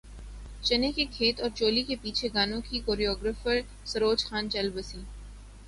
چنے 0.63 0.91
کے 0.91 1.05
کھیت 1.07 1.41
اور 1.41 1.49
چولی 1.55 1.83
کے 1.83 1.95
پیچھے 2.01 2.27
گانوں 2.33 2.61
کی 2.61 2.79
کوریوگرافر 2.85 3.59
سروج 3.85 4.25
خان 4.25 4.49
چل 4.49 4.69
بسیں 4.75 5.01